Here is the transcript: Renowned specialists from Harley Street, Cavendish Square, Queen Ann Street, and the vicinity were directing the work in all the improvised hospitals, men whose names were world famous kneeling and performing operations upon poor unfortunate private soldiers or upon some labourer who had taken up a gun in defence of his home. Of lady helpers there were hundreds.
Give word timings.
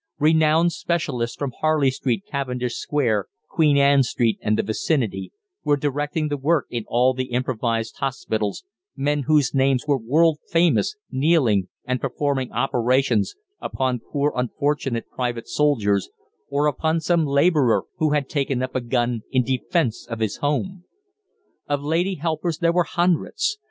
Renowned 0.17 0.71
specialists 0.73 1.35
from 1.35 1.53
Harley 1.61 1.91
Street, 1.91 2.23
Cavendish 2.25 2.73
Square, 2.75 3.27
Queen 3.47 3.77
Ann 3.77 4.01
Street, 4.01 4.39
and 4.41 4.57
the 4.57 4.63
vicinity 4.63 5.31
were 5.63 5.77
directing 5.77 6.27
the 6.27 6.37
work 6.37 6.65
in 6.71 6.85
all 6.87 7.13
the 7.13 7.25
improvised 7.25 7.97
hospitals, 7.97 8.63
men 8.95 9.25
whose 9.27 9.53
names 9.53 9.85
were 9.87 9.99
world 9.99 10.39
famous 10.49 10.95
kneeling 11.11 11.67
and 11.85 12.01
performing 12.01 12.51
operations 12.51 13.35
upon 13.61 13.99
poor 13.99 14.33
unfortunate 14.35 15.07
private 15.11 15.47
soldiers 15.47 16.09
or 16.49 16.65
upon 16.65 16.99
some 16.99 17.23
labourer 17.27 17.83
who 17.97 18.13
had 18.13 18.27
taken 18.27 18.63
up 18.63 18.73
a 18.75 18.81
gun 18.81 19.21
in 19.29 19.43
defence 19.43 20.07
of 20.07 20.17
his 20.19 20.37
home. 20.37 20.83
Of 21.69 21.83
lady 21.83 22.15
helpers 22.15 22.57
there 22.57 22.73
were 22.73 22.85
hundreds. 22.85 23.59